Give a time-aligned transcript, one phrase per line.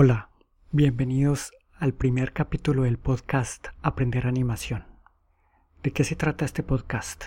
[0.00, 0.30] Hola,
[0.70, 4.84] bienvenidos al primer capítulo del podcast Aprender Animación.
[5.82, 7.24] ¿De qué se trata este podcast?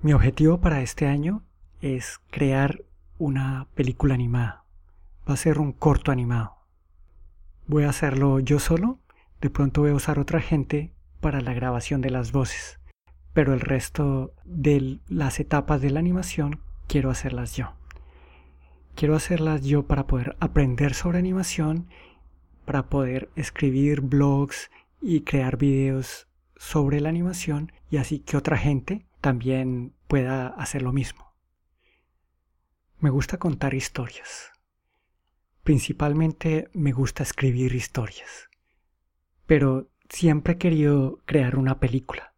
[0.00, 1.44] Mi objetivo para este año
[1.82, 2.82] es crear
[3.18, 4.64] una película animada.
[5.28, 6.56] Va a ser un corto animado.
[7.66, 8.98] Voy a hacerlo yo solo,
[9.42, 12.80] de pronto voy a usar otra gente para la grabación de las voces,
[13.34, 17.74] pero el resto de las etapas de la animación quiero hacerlas yo.
[18.96, 21.86] Quiero hacerlas yo para poder aprender sobre animación,
[22.64, 24.70] para poder escribir blogs
[25.02, 30.94] y crear videos sobre la animación y así que otra gente también pueda hacer lo
[30.94, 31.34] mismo.
[32.98, 34.50] Me gusta contar historias.
[35.62, 38.48] Principalmente me gusta escribir historias.
[39.44, 42.32] Pero siempre he querido crear una película.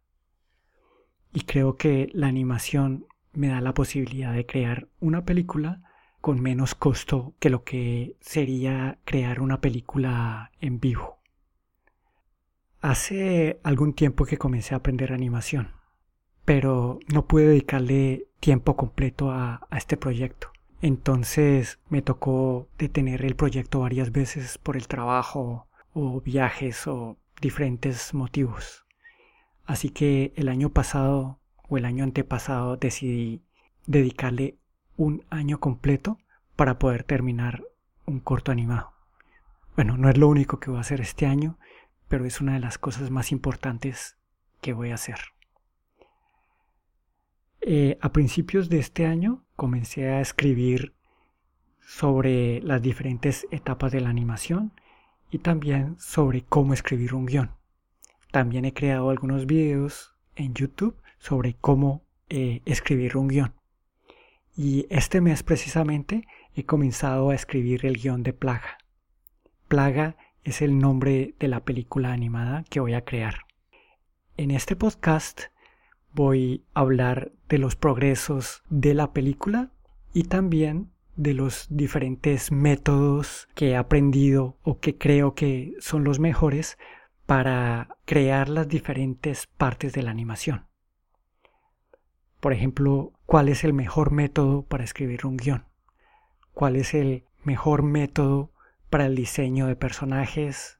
[1.31, 5.88] Y creo que la animación me da la posibilidad de crear una película
[6.21, 11.19] con menos costo que lo que sería crear una película en vivo.
[12.81, 15.71] Hace algún tiempo que comencé a aprender animación,
[16.45, 20.51] pero no pude dedicarle tiempo completo a, este proyecto.
[20.81, 28.13] Entonces me tocó detener el proyecto varias veces por el trabajo o viajes o diferentes
[28.13, 28.85] motivos.
[29.65, 33.41] Así que el año pasado o el año antepasado decidí
[33.85, 34.57] dedicarle
[34.99, 36.19] un año completo
[36.57, 37.63] para poder terminar
[38.05, 38.91] un corto animado.
[39.77, 41.57] Bueno, no es lo único que voy a hacer este año,
[42.09, 44.17] pero es una de las cosas más importantes
[44.59, 45.19] que voy a hacer.
[47.61, 50.93] Eh, a principios de este año comencé a escribir
[51.79, 54.73] sobre las diferentes etapas de la animación
[55.31, 57.51] y también sobre cómo escribir un guion.
[58.31, 63.58] También he creado algunos videos en YouTube sobre cómo eh, escribir un guion.
[64.61, 68.77] Y este mes precisamente he comenzado a escribir el guion de Plaga.
[69.69, 73.45] Plaga es el nombre de la película animada que voy a crear.
[74.35, 75.43] En este podcast
[76.11, 79.71] voy a hablar de los progresos de la película
[80.13, 86.19] y también de los diferentes métodos que he aprendido o que creo que son los
[86.19, 86.77] mejores
[87.25, 90.65] para crear las diferentes partes de la animación.
[92.41, 95.63] Por ejemplo, cuál es el mejor método para escribir un guion,
[96.51, 98.51] cuál es el mejor método
[98.89, 100.79] para el diseño de personajes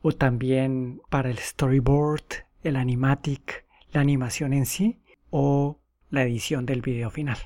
[0.00, 5.80] o también para el storyboard, el animatic, la animación en sí o
[6.10, 7.38] la edición del video final.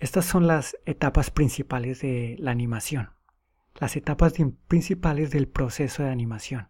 [0.00, 3.10] Estas son las etapas principales de la animación,
[3.78, 4.34] las etapas
[4.66, 6.66] principales del proceso de animación.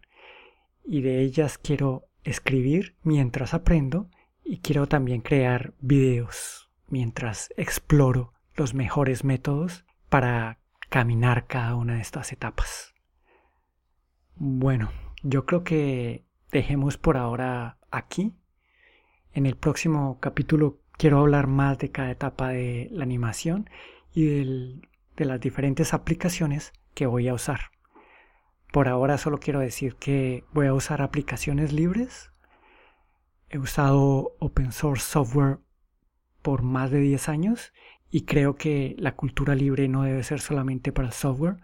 [0.83, 4.11] Y de ellas quiero escribir mientras aprendo
[4.45, 12.01] y quiero también crear videos mientras exploro los mejores métodos para caminar cada una de
[12.01, 12.93] estas etapas.
[14.35, 14.91] Bueno,
[15.23, 18.33] yo creo que dejemos por ahora aquí.
[19.33, 23.69] En el próximo capítulo quiero hablar más de cada etapa de la animación
[24.13, 27.71] y de las diferentes aplicaciones que voy a usar.
[28.71, 32.31] Por ahora solo quiero decir que voy a usar aplicaciones libres
[33.55, 35.59] He usado open source software
[36.41, 37.71] por más de 10 años
[38.11, 41.61] y creo que la cultura libre no debe ser solamente para el software,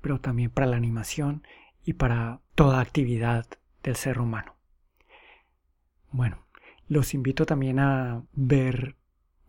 [0.00, 1.46] pero también para la animación
[1.84, 3.44] y para toda actividad
[3.82, 4.56] del ser humano.
[6.10, 6.46] Bueno,
[6.88, 8.96] los invito también a ver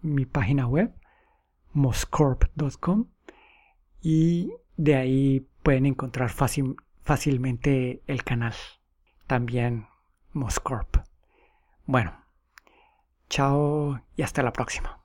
[0.01, 0.94] mi página web,
[1.72, 3.07] moscorp.com,
[4.01, 8.53] y de ahí pueden encontrar fácilmente el canal,
[9.28, 9.88] también
[10.34, 10.94] Moscorp.
[11.88, 12.13] Bueno,
[13.29, 15.04] chao y hasta la próxima.